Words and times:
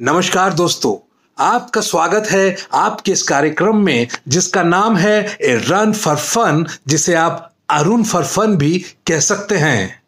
नमस्कार 0.00 0.52
दोस्तों, 0.52 0.94
आपका 1.38 1.80
स्वागत 1.80 2.28
है 2.30 2.56
आपके 2.74 3.12
इस 3.12 3.22
कार्यक्रम 3.22 3.76
में, 3.76 4.08
जिसका 4.28 4.62
नाम 4.62 4.96
है 4.96 5.36
ए 5.40 5.54
रन 5.64 5.92
फॉर 5.92 6.16
फन, 6.16 6.64
जिसे 6.88 7.14
आप 7.14 7.52
अरुण 7.70 8.02
फॉर 8.02 8.24
फन 8.24 8.56
भी 8.56 8.78
कह 9.06 9.20
सकते 9.20 9.56
हैं। 9.56 10.02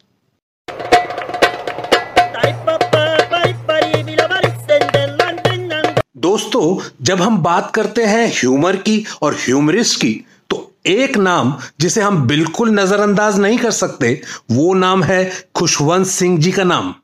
दोस्तों, 6.17 6.79
जब 7.03 7.23
हम 7.23 7.39
बात 7.39 7.71
करते 7.75 8.05
हैं 8.05 8.27
ह्यूमर 8.31 8.77
की 8.79 9.05
और 9.23 9.35
ह्यूमरिस्ट 9.35 10.01
की 10.01 10.13
तो 10.51 10.71
एक 10.87 11.17
नाम 11.19 11.55
जिसे 11.81 12.01
हम 12.01 12.27
बिल्कुल 12.27 12.71
नजरअंदाज 12.71 13.39
नहीं 13.39 13.59
कर 13.59 13.71
सकते, 13.73 14.21
वो 14.51 14.75
नाम 14.75 15.03
है 15.03 15.31
खुशवंत 15.55 16.07
सिंह 16.07 16.39
जी 16.39 16.53
का 16.53 16.65
नाम। 16.65 16.95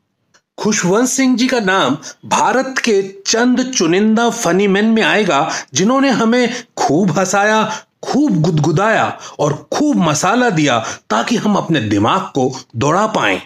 खुशवंत 0.59 1.09
सिंह 1.09 1.37
जी 1.37 1.47
का 1.47 1.61
नाम 1.61 1.97
भारत 2.27 2.75
के 2.79 3.03
चंद 3.27 3.73
चुनिंदा 3.73 4.31
फनी 4.31 4.67
मैन 4.69 4.85
में 4.85 5.03
आएगा, 5.03 5.51
जिन्होंने 5.75 6.11
हमें 6.11 6.65
खूब 6.77 7.19
हंसाया, 7.19 7.73
खूब 8.03 8.41
गुदगुदाया 8.41 9.19
और 9.39 9.69
खूब 9.73 9.97
मसाला 9.97 10.51
दिया 10.51 10.85
ताकि 11.11 11.37
हम 11.37 11.57
अपने 11.57 11.81
दिमाग 11.81 12.21
को 12.21 12.61
दौड़ा 12.77 13.07
पाए। 13.07 13.43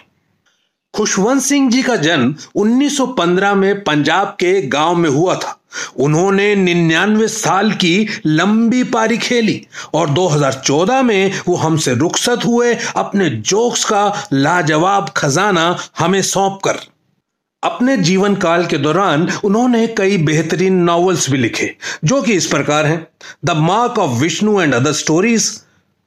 खुशवंत 0.95 1.41
सिंह 1.41 1.71
जी 1.71 1.83
का 1.83 1.95
जन्म 1.95 2.35
1915 2.55 3.53
में 3.55 3.83
पंजाब 3.83 4.27
के 4.27 4.61
गाँव 4.61 4.95
में 4.95 5.09
हुआ 5.09 5.35
था। 5.35 5.59
उन्होंने 5.97 6.55
निन्यानवे 6.55 7.27
साल 7.27 7.71
की 7.71 8.07
लंबी 8.25 8.83
पारी 8.83 9.17
खेली 9.17 9.67
और 9.93 10.09
2014 10.09 11.01
में 11.01 11.41
वो 11.47 11.55
हमसे 11.55 11.93
रुखसत 11.93 12.45
हुए, 12.45 12.77
अपने 12.95 13.29
जोक्स 13.29 13.85
का 13.85 14.27
लाजवाब 14.33 15.09
खजाना 15.09 15.77
हमें 15.99 16.21
सौंप 16.21 16.59
कर 16.63 16.79
अपने 17.63 17.95
जीवन 17.99 18.35
काल 18.35 18.65
के 18.65 18.77
दौरान 18.77 19.27
उन्होंने 19.43 19.85
कई 19.97 20.17
बेहतरीन 20.25 20.81
नॉवेल्स 20.83 21.29
भी 21.29 21.37
लिखे, 21.37 21.75
जो 22.03 22.21
कि 22.21 22.33
इस 22.33 22.45
प्रकार 22.45 22.85
हैं। 22.85 23.07
The 23.45 23.51
mark 23.61 23.99
of 23.99 24.19
Vishnu 24.21 24.61
and 24.61 24.73
other 24.75 24.93
stories 24.93 25.49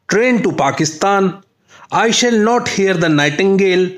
train 0.09 0.39
to 0.39 0.51
Pakistan 0.61 1.33
I 1.95 2.13
shall 2.13 2.39
not 2.41 2.69
hear 2.69 2.97
the 2.97 3.05
nightingale 3.05 3.91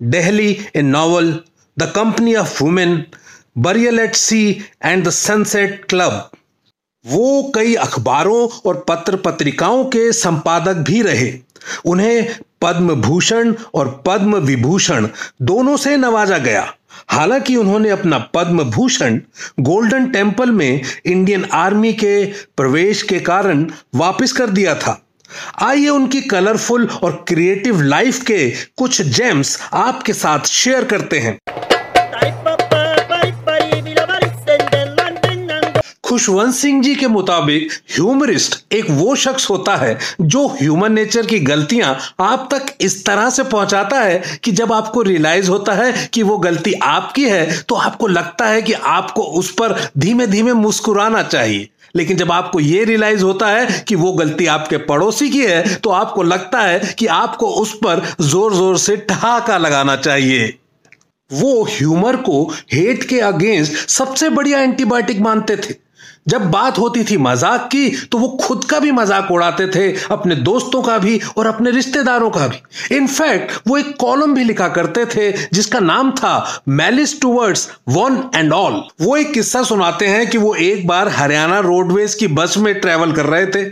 Delhi 0.00 0.50
a 0.76 0.82
novel 0.82 1.32
the 1.76 1.92
company 1.96 2.34
of 2.34 2.62
women 2.62 3.04
burial 3.58 3.98
at 3.98 4.14
sea 4.16 4.44
and 4.84 5.04
the 5.04 5.10
sunset 5.10 5.84
club 5.84 6.30
वो 7.04 7.52
कई 7.54 7.74
अखबारों 7.74 8.48
और 8.66 8.84
पत्र 8.88 9.16
पत्रिकाओं 9.16 9.84
के 9.84 10.12
संपादक 10.12 10.76
भी 10.86 11.00
रहे। 11.02 11.32
उन्हें 11.84 12.34
पद्म 12.60 12.94
भूषण 12.94 13.54
और 13.74 13.88
पद्म 14.06 14.36
विभूषण 14.36 15.08
दोनों 15.42 15.76
से 15.76 15.96
नवाजा 15.96 16.38
गया। 16.38 16.62
हालाँकि 17.12 17.56
उन्होंने 17.56 17.88
अपना 17.90 18.18
पद्म 18.34 18.64
भूषण 18.64 19.18
गोल्डन 19.60 20.06
टेंपल 20.06 20.50
में 20.50 20.80
इंडियन 21.06 21.44
आर्मी 21.52 21.92
के 21.92 22.24
प्रवेश 22.56 23.02
के 23.02 23.18
कारण 23.20 23.66
वापस 23.94 24.32
कर 24.32 24.50
दिया 24.50 24.74
था। 24.74 24.98
आइए 25.62 25.88
उनकी 25.88 26.20
कलरफुल 26.20 26.88
और 27.02 27.24
क्रिएटिव 27.28 27.80
लाइफ 27.80 28.22
के 28.22 28.50
कुछ 28.50 29.02
जेम्स 29.02 29.58
आपके 29.72 30.12
साथ 30.12 30.46
शेयर 30.46 30.84
करते 30.84 31.18
हैं। 31.18 31.38
खुशवंत 36.12 36.54
सिंह 36.54 36.82
जी 36.82 36.94
के 36.94 37.06
मुताबिक 37.08 37.70
ह्यूमरिस्ट 37.90 38.74
एक 38.74 38.90
वो 38.90 39.14
शख्स 39.16 39.48
होता 39.50 39.76
है 39.76 39.96
जो 40.22 40.46
ह्यूमन 40.60 40.92
नेचर 40.92 41.26
की 41.26 41.38
गलतियाँ 41.40 41.94
आप 42.20 42.48
तक 42.52 42.66
इस 42.80 43.04
तरह 43.06 43.30
से 43.30 43.42
पहुंचाता 43.44 44.00
है 44.00 44.38
कि 44.44 44.52
जब 44.52 44.72
आपको 44.72 45.02
रियलाइज़ 45.02 45.48
होता 45.50 45.72
है 45.74 45.92
कि 46.12 46.22
वो 46.22 46.36
गलती 46.38 46.72
आपकी 46.82 47.24
है 47.24 47.62
तो 47.62 47.74
आपको 47.76 48.06
लगता 48.06 48.46
है 48.46 48.60
कि 48.62 48.72
आपको 48.72 49.22
उस 49.40 49.50
पर 49.60 49.78
धीमे 49.98 50.26
धीमे 50.26 50.52
मुस्कुराना 50.52 51.22
चाहिए। 51.22 51.68
लेकिन 51.96 52.16
जब 52.16 52.32
आपको 52.32 52.60
यह 52.60 52.84
रियलाइज़ 52.84 53.22
होता 53.24 53.48
है 53.48 53.84
कि 53.88 53.94
वो 53.94 54.12
गलती 54.12 54.46
आपके 54.52 54.76
पड़ोसी 54.86 55.30
की 55.30 55.44
है 55.46 55.76
तो 55.76 55.90
आपको 55.92 56.22
लगता 56.22 56.60
है 56.60 56.94
कि 56.98 57.06
आपको 57.16 57.48
उस 57.62 57.74
पर 57.84 58.02
ज़ोर 58.20 58.54
ज़ोर 58.54 58.76
से 58.78 58.96
ठहाका 59.08 59.58
लगाना 59.58 59.96
चाहिए। 59.98 60.58
वो 61.30 61.62
ह्यूमर 61.70 62.16
को 62.22 62.42
हेट 62.72 63.08
के 63.08 63.20
अगेंस्ट 63.20 63.88
सबसे 63.90 64.28
बढ़िया 64.30 64.60
एंटीबायोटिक 64.60 65.20
मानते 65.20 65.56
थे। 65.56 65.80
जब 66.28 66.50
बात 66.50 66.78
होती 66.78 67.02
थी 67.04 67.16
मज़ाक 67.18 67.68
की 67.72 67.88
तो 68.06 68.18
वो 68.18 68.28
खुद 68.38 68.64
का 68.64 68.78
भी 68.80 68.90
मज़ाक 68.92 69.30
उड़ाते 69.32 69.66
थे, 69.68 69.90
अपने 70.10 70.34
दोस्तों 70.36 70.82
का 70.82 70.98
भी 70.98 71.20
और 71.36 71.46
अपने 71.46 71.70
रिश्तेदारों 71.70 72.30
का 72.30 72.46
भी। 72.48 72.96
इनफैक्ट 72.96 73.68
वो 73.68 73.78
एक 73.78 73.94
कॉलम 74.00 74.34
भी 74.34 74.44
लिखा 74.44 74.68
करते 74.70 75.04
थे, 75.06 75.30
जिसका 75.52 75.80
नाम 75.80 76.10
था 76.12 76.62
malice 76.70 77.20
towards 77.20 77.68
one 77.88 78.22
and 78.34 78.52
all 78.52 78.82
वो 79.00 79.16
एक 79.16 79.32
किस्सा 79.34 79.62
सुनाते 79.64 80.06
हैं 80.06 80.28
कि 80.30 80.38
वो 80.38 80.54
एक 80.56 80.86
बार 80.86 81.08
हरियाणा 81.10 81.58
रोडवेज़ 81.60 82.16
की 82.16 82.26
बस 82.28 82.56
में 82.58 82.74
ट्रेवल 82.74 83.12
कर 83.12 83.26
रहे 83.26 83.46
थे। 83.46 83.64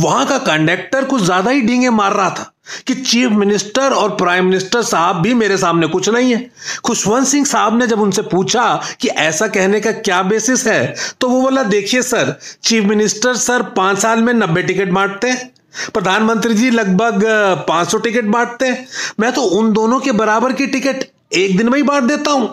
वहाँ 0.00 0.26
का 0.26 0.38
कंडक्टर 0.40 1.04
कुछ 1.04 1.22
ज़्यादा 1.22 1.50
ही 1.50 1.60
डींगे 1.60 1.90
मार 1.92 2.12
रहा 2.12 2.30
था। 2.30 2.51
कि 2.86 2.94
चीफ 2.94 3.30
मिनिस्टर 3.30 3.92
और 3.92 4.10
प्राइम 4.16 4.44
मिनिस्टर 4.44 4.82
साहब 4.82 5.16
भी 5.16 5.34
मेरे 5.34 5.56
सामने 5.58 5.86
कुछ 5.86 6.08
नहीं 6.08 6.32
है। 6.34 6.50
खुशवंत 6.84 7.26
सिंह 7.26 7.44
साहब 7.46 7.78
ने 7.78 7.86
जब 7.86 8.00
उनसे 8.00 8.22
पूछा 8.24 8.64
कि 9.00 9.08
ऐसा 9.08 9.48
कहने 9.48 9.80
का 9.80 9.92
क्या 9.92 10.22
बेसिस 10.24 10.66
है 10.66 10.94
तो 11.20 11.28
वो 11.28 11.40
बोला, 11.42 11.62
देखिए 11.62 12.02
सर, 12.02 12.36
चीफ 12.62 12.84
मिनिस्टर 12.84 13.36
सर 13.36 13.62
पाँच 13.72 13.98
साल 13.98 14.22
में 14.22 14.32
नब्बे 14.34 14.62
टिकट 14.62 14.90
बांटते 14.90 15.28
हैं। 15.28 15.50
प्रधानमंत्री 15.94 16.54
जी 16.54 16.70
लगभग 16.70 17.24
पाँच 17.68 17.90
सौ 17.90 17.98
टिकट 17.98 18.24
बांटते 18.24 18.66
हैं। 18.66 18.86
मैं 19.20 19.32
तो 19.32 19.42
उन 19.42 19.72
दोनों 19.72 20.00
के 20.00 20.12
बराबर 20.12 20.52
की 20.52 20.66
टिकट 20.66 21.04
एक 21.34 21.56
दिन 21.56 21.68
में 21.68 21.76
ही 21.76 21.82
बांट 21.82 22.04
देता 22.04 22.30
हूँ। 22.30 22.48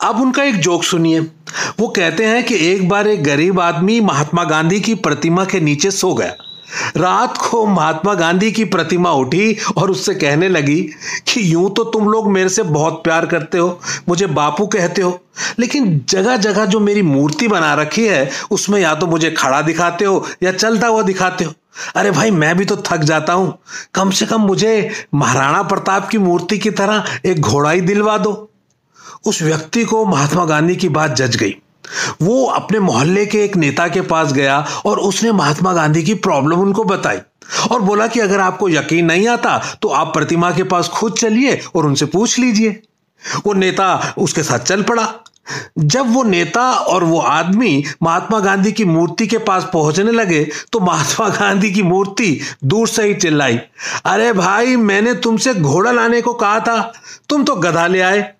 अब 0.00 0.20
उनका 0.20 0.42
एक 0.44 0.56
जोक 0.56 0.84
सुनिए। 0.84 1.20
वो 1.78 1.88
कहते 1.88 2.24
हैं 2.24 2.42
कि 2.44 2.54
एक 2.68 2.88
बार 2.88 3.08
एक 3.08 3.22
गरीब 3.24 3.60
आदमी 3.60 4.00
महात्मा 4.00 4.44
गांधी 4.44 4.80
की 4.80 4.94
प्रतिमा 4.96 5.44
के 5.44 5.60
नीचे 5.60 5.90
सो 5.90 6.12
गया। 6.14 6.36
रात 6.96 7.36
को 7.40 7.64
महात्मा 7.66 8.14
गांधी 8.14 8.50
की 8.52 8.64
प्रतिमा 8.64 9.10
उठी 9.12 9.56
और 9.76 9.90
उससे 9.90 10.14
कहने 10.14 10.48
लगी 10.48 10.80
कि 11.28 11.52
यूँ 11.52 11.70
तो 11.74 11.84
तुम 11.84 12.08
लोग 12.08 12.30
मेरे 12.30 12.48
से 12.48 12.62
बहुत 12.62 13.02
प्यार 13.04 13.26
करते 13.26 13.58
हो, 13.58 13.80
मुझे 14.08 14.26
बापू 14.26 14.66
कहते 14.66 15.02
हो, 15.02 15.18
लेकिन 15.58 16.00
जगह 16.08 16.36
जगह 16.36 16.66
जो 16.66 16.80
मेरी 16.80 17.02
मूर्ति 17.02 17.48
बना 17.48 17.72
रखी 17.74 18.06
है, 18.06 18.30
उसमें 18.50 18.80
या 18.80 18.94
तो 18.94 19.06
मुझे 19.06 19.30
खड़ा 19.30 19.60
दिखाते 19.62 20.04
हो 20.04 20.24
या 20.42 20.52
चलता 20.52 20.86
हुआ 20.86 21.02
दिखाते 21.02 21.44
हो। 21.44 21.52
अरे 21.96 22.10
भाई, 22.10 22.30
मैं 22.30 22.56
भी 22.56 22.64
तो 22.64 22.76
थक 22.86 23.02
जाता 23.02 23.32
हूँ। 23.32 23.58
कम 23.94 24.10
से 24.10 24.26
कम 24.26 24.40
मुझे 24.40 24.90
महाराणा 25.14 25.62
प्रताप 25.62 26.08
की 26.08 26.18
मूर्ति 26.18 26.58
की 26.58 26.70
तरह 26.70 27.04
एक 27.26 27.40
घोड़ा 27.40 27.70
ही 27.70 27.80
दिलवा 27.80 28.16
दो। 28.18 28.32
उस 29.26 29.42
व्यक्ति 29.42 29.84
को 29.84 30.04
महात्मा 30.06 30.44
गांधी 30.44 30.76
की 30.76 30.88
बात 30.88 31.16
जज 31.16 31.36
गई। 31.36 31.54
वो 32.22 32.44
अपने 32.46 32.78
मोहल्ले 32.78 33.26
के 33.26 33.44
एक 33.44 33.56
नेता 33.56 33.88
के 33.88 34.00
पास 34.00 34.32
गया 34.32 34.58
और 34.86 34.98
उसने 34.98 35.32
महात्मा 35.32 35.72
गांधी 35.72 36.02
की 36.02 36.14
प्रॉब्लम 36.14 36.60
उनको 36.60 36.84
बताई 36.84 37.18
और 37.70 37.80
बोला 37.80 38.06
कि 38.06 38.20
अगर 38.20 38.40
आपको 38.40 38.68
यकीन 38.68 39.04
नहीं 39.04 39.28
आता 39.28 39.58
तो 39.82 39.88
आप 39.88 40.12
प्रतिमा 40.14 40.50
के 40.50 40.62
पास 40.62 40.88
खुद 40.88 41.12
चलिए 41.12 41.60
और 41.74 41.86
उनसे 41.86 42.06
पूछ 42.06 42.38
लीजिए। 42.38 42.80
वो 43.46 43.52
नेता 43.52 44.14
उसके 44.18 44.42
साथ 44.42 44.58
चल 44.58 44.82
पड़ा। 44.82 45.12
जब 45.78 46.12
वो 46.14 46.22
नेता 46.22 46.62
और 46.72 47.04
वो 47.04 47.20
आदमी 47.20 47.84
महात्मा 48.02 48.40
गांधी 48.40 48.72
की 48.72 48.84
मूर्ति 48.84 49.26
के 49.26 49.38
पास 49.38 49.68
पहुँचने 49.72 50.12
लगे 50.12 50.44
तो 50.72 50.80
महात्मा 50.80 51.28
गांधी 51.28 51.70
की 51.72 51.82
मूर्ति 51.82 52.40
दूर 52.64 52.88
से 52.88 53.06
ही 53.06 53.14
चिल्लाई। 53.14 53.58
अरे 54.04 54.32
भाई, 54.32 54.76
मैंने 54.76 55.14
तुमसे 55.14 55.54
घोड़ा 55.54 55.92
लाने 55.92 56.20
को 56.20 56.34
कहा 56.34 56.60
था। 56.60 56.92
तुम 57.28 57.44
तो 57.44 57.54
गधा 57.56 57.86
ले 57.86 58.00
आए। 58.00 58.32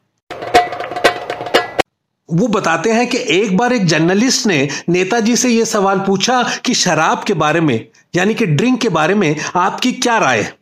वो 2.28 2.46
बताते 2.48 2.92
हैं 2.92 3.06
कि 3.06 3.18
एक 3.30 3.56
बार 3.56 3.72
एक 3.72 3.86
जर्नलिस्ट 3.86 4.46
ने 4.46 4.68
नेताजी 4.88 5.36
से 5.36 5.48
यह 5.48 5.64
सवाल 5.64 5.98
पूछा 5.98 6.42
कि 6.64 6.74
शराब 6.74 7.22
के 7.24 7.34
बारे 7.34 7.60
में, 7.60 7.86
यानी 8.16 8.34
कि 8.34 8.46
ड्रिंक 8.46 8.80
के 8.80 8.88
बारे 8.88 9.14
में 9.14 9.36
आपकी 9.56 9.92
क्या 9.92 10.18
राय? 10.18 10.40
है 10.40 10.56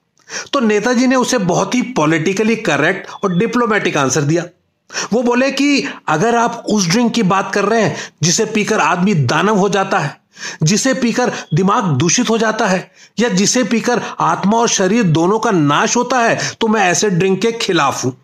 तो 0.52 0.60
नेताजी 0.60 1.06
ने 1.06 1.16
उसे 1.16 1.38
बहुत 1.38 1.74
ही 1.74 1.82
पॉलिटिकली 1.92 2.56
करेक्ट 2.56 3.10
और 3.24 3.36
डिप्लोमेटिक 3.38 3.96
आंसर 3.96 4.20
दिया। 4.20 4.44
वो 5.12 5.22
बोले 5.22 5.50
कि 5.50 5.84
अगर 6.08 6.36
आप 6.36 6.62
उस 6.70 6.88
ड्रिंक 6.88 7.12
की 7.12 7.22
बात 7.22 7.52
कर 7.54 7.64
रहे 7.64 7.82
हैं, 7.82 7.96
जिसे 8.22 8.44
पीकर 8.44 8.80
आदमी 8.80 9.14
दानव 9.14 9.56
हो 9.56 9.68
जाता 9.68 9.98
है, 9.98 10.16
जिसे 10.62 10.94
पीकर 10.94 11.32
दिमाग 11.54 11.84
दूषित 11.98 12.30
हो 12.30 12.38
जाता 12.38 12.66
है, 12.66 12.90
या 13.20 13.28
जिसे 13.28 13.64
पीकर 13.64 14.02
आत्मा 14.20 14.58
और 14.58 14.68
शरीर 14.68 15.02
दोनों 15.02 15.38
का 15.38 15.50
नाश 15.50 15.96
होता 15.96 16.18
है 16.18 16.38
तो 16.60 16.68
मैं 16.68 16.82
ऐसे 16.82 17.10
ड्रिंक 17.10 17.40
के 17.42 17.52
खिलाफ 17.52 18.04
हूँ। 18.04 18.16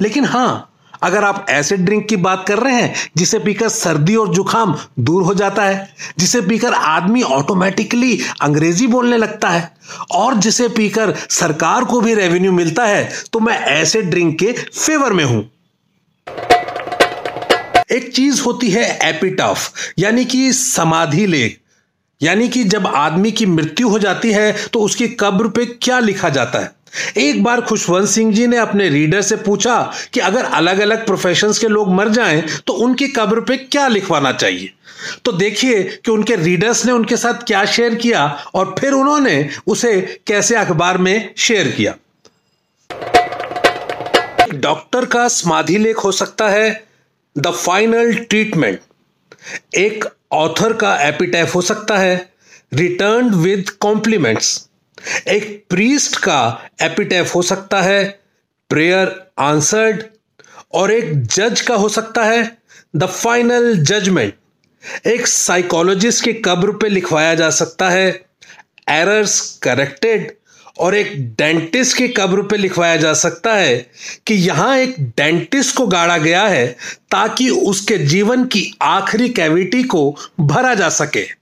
लेकिन 0.00 0.24
हाँ 0.24 0.64
अगर 1.02 1.24
आप 1.24 1.46
ऐसे 1.50 1.76
ड्रिंक 1.76 2.06
की 2.08 2.16
बात 2.18 2.44
कर 2.48 2.58
रहे 2.58 2.74
हैं, 2.74 2.94
जिसे 3.16 3.38
पीकर 3.38 3.68
सर्दी 3.68 4.16
और 4.16 4.34
जुखाम 4.34 4.76
दूर 4.98 5.22
हो 5.22 5.34
जाता 5.34 5.64
है, 5.64 5.88
जिसे 6.18 6.40
पीकर 6.40 6.74
आदमी 6.74 7.22
ऑटोमेटिकली 7.22 8.18
अंग्रेज़ी 8.42 8.86
बोलने 8.86 9.16
लगता 9.16 9.48
है, 9.48 9.70
और 10.12 10.34
जिसे 10.36 10.68
पीकर 10.68 11.14
सरकार 11.30 11.84
को 11.84 12.00
भी 12.00 12.14
रेवेन्यू 12.14 12.52
मिलता 12.52 12.84
है 12.84 13.08
तो 13.32 13.40
मैं 13.40 13.58
ऐसे 13.60 14.02
ड्रिंक 14.02 14.38
के 14.38 14.52
फेवर 14.52 15.12
में 15.12 15.24
हूँ। 15.24 15.48
एक 17.90 18.10
चीज़ 18.14 18.42
होती 18.42 18.70
है 18.70 18.84
एपिटाफ 19.04 19.72
यानी 19.98 20.24
कि 20.24 20.52
समाधि 20.52 21.26
लेख 21.26 21.58
यानी 22.20 22.48
कि 22.48 22.64
जब 22.64 22.86
आदमी 22.86 23.30
की 23.32 23.46
मृत्यु 23.46 23.88
हो 23.88 23.98
जाती 23.98 24.32
है 24.32 24.52
तो 24.72 24.80
उसकी 24.80 25.06
कब्र 25.20 25.48
पे 25.48 25.64
क्या 25.66 25.98
लिखा 25.98 26.28
जाता 26.28 26.58
है? 26.58 26.70
एक 27.16 27.42
बार 27.44 27.60
खुशवंत 27.60 28.08
सिंह 28.08 28.32
जी 28.34 28.46
ने 28.46 28.56
अपने 28.56 28.88
रीडर 28.88 29.22
से 29.22 29.36
पूछा 29.36 29.92
कि 30.12 30.20
अगर 30.20 30.44
अलग 30.44 30.78
अलग 30.78 31.06
प्रोफेशंस 31.06 31.58
के 31.58 31.68
लोग 31.68 31.92
मर 31.92 32.08
जाएँ 32.08 32.42
तो 32.66 32.72
उनकी 32.72 33.08
कब्र 33.08 33.40
पे 33.40 33.56
क्या 33.56 33.88
लिखवाना 33.88 34.32
चाहिए? 34.32 34.72
तो 35.24 35.32
देखिए 35.32 35.82
कि 35.82 36.10
उनके 36.10 36.36
रीडर्स 36.36 36.86
ने 36.86 36.92
उनके 36.92 37.16
साथ 37.16 37.34
क्या 37.34 37.64
शेयर 37.64 37.94
किया 37.94 38.26
और 38.54 38.74
फिर 38.78 38.92
उन्होंने 38.92 39.48
उसे 39.66 40.20
कैसे 40.26 40.54
अखबार 40.54 40.98
में 40.98 41.34
शेयर 41.36 41.68
किया। 41.68 41.94
डॉक्टर 44.54 45.04
का 45.04 45.28
समाधि 45.28 45.78
लेख 45.78 45.96
हो 45.96 46.12
सकता 46.12 46.48
है, 46.48 46.84
द 47.38 47.50
फाइनल 47.50 48.14
ट्रीटमेंट। 48.14 48.80
एक 49.74 50.04
ऑथर 50.32 50.72
का 50.72 50.96
एपिटैफ 51.02 51.54
हो 51.54 51.62
सकता 51.62 51.98
है 51.98 52.32
रिटर्न 52.74 53.34
विद 53.34 53.70
कॉम्प्लीमेंट्स। 53.70 54.67
एक 55.28 55.64
प्रीस्ट 55.70 56.16
का 56.16 56.68
एपिटैफ 56.82 57.34
हो 57.34 57.42
सकता 57.42 57.82
है 57.82 58.20
प्रेयर 58.68 59.26
आंसर्ड 59.38 60.02
और 60.72 60.92
एक 60.92 61.22
जज 61.22 61.60
का 61.60 61.74
हो 61.74 61.88
सकता 61.88 62.24
है 62.24 62.58
द 62.96 63.06
फाइनल 63.06 63.76
जजमेंट 63.76 64.34
एक 65.06 65.26
साइकोलॉजिस्ट 65.26 66.24
की 66.24 66.32
कब्र 66.32 66.72
पे 66.72 66.88
लिखवाया 66.88 67.34
जा 67.34 67.50
सकता 67.50 67.88
है 67.88 68.24
एरर्स 68.88 69.58
करेक्टेड 69.62 70.32
और 70.78 70.94
एक 70.94 71.34
डेंटिस्ट 71.34 71.96
की 71.96 72.08
कब्र 72.08 72.42
पे 72.42 72.56
लिखवाया 72.56 72.96
जा 72.96 73.12
सकता 73.12 73.54
है 73.54 73.90
कि 74.26 74.34
यहाँ 74.34 74.78
एक 74.78 74.94
डेंटिस्ट 75.00 75.76
को 75.76 75.86
गाड़ा 75.86 76.18
गया 76.18 76.46
है 76.46 76.66
ताकि 77.10 77.50
उसके 77.50 77.98
जीवन 77.98 78.44
की 78.44 78.76
आखिरी 78.82 79.28
कैविटी 79.28 79.82
को 79.82 80.16
भरा 80.40 80.74
जा 80.74 80.88
सके। 80.88 81.37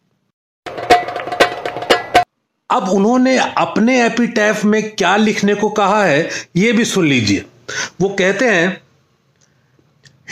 अब 2.70 2.88
उन्होंने 2.88 3.36
अपने 3.38 4.04
एपिटैफ 4.06 4.64
में 4.64 4.82
क्या 4.96 5.16
लिखने 5.16 5.54
को 5.54 5.68
कहा 5.70 6.04
है 6.04 6.28
यह 6.56 6.72
भी 6.72 6.84
सुन 6.84 7.06
लीजिए। 7.06 7.44
वो 8.00 8.08
कहते 8.08 8.48
हैं 8.50 8.82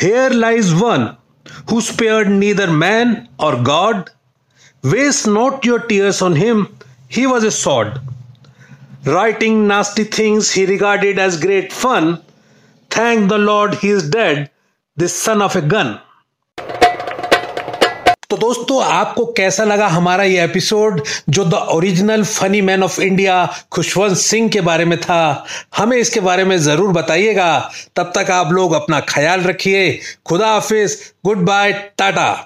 here 0.03 0.33
lies 0.33 0.73
one 0.73 1.09
who 1.73 1.81
spared 1.81 2.29
neither 2.29 2.71
man 2.71 3.17
और 3.41 3.63
God 3.63 4.03
waste 4.85 5.27
not 5.29 5.67
your 5.67 5.81
tears 5.81 6.23
on 6.23 6.37
him 6.37 6.67
he 7.13 7.27
was 7.27 7.47
a 7.47 7.51
sod 7.51 7.99
writing 9.09 9.67
nasty 9.67 10.05
things 10.19 10.55
he 10.57 10.65
regarded 10.67 11.19
as 11.19 11.41
great 11.41 11.73
fun 11.73 12.17
thank 12.91 13.29
the 13.31 13.33
Lord 13.33 13.75
he 13.75 13.91
is 13.91 14.11
dead 14.11 14.47
this 14.99 15.17
son 15.17 15.43
of 15.43 15.59
a 15.59 15.61
gun 15.61 15.99
तो 18.31 18.37
दोस्तों, 18.37 18.83
आपको 18.85 19.25
कैसा 19.33 19.65
लगा 19.65 19.87
हमारा 19.89 20.25
ये 20.25 20.45
episode 20.45 21.03
जो 21.29 21.45
the 21.45 21.55
original 21.73 22.23
funny 22.25 22.61
man 22.61 22.83
of 22.83 23.01
India 23.03 23.35
Khushwant 23.73 24.17
Singh 24.19 24.49
के 24.49 24.61
बारे 24.61 24.85
में 24.85 24.99
था, 25.01 25.45
हमें 25.77 25.97
इसके 25.97 26.21
बारे 26.21 26.45
में 26.45 26.57
ज़रूर 26.59 26.93
बताइएगा। 26.93 27.71
तब 27.97 28.13
तक 28.17 28.31
आप 28.31 28.53
लोग 28.53 28.73
अपना 28.73 29.01
ख्याल 29.09 29.41
रखिए। 29.43 29.99
खुदा 30.27 30.49
हाफिज, 30.49 30.99
गुड 31.25 31.45
बाय, 31.47 31.73
टाटा। 31.99 32.45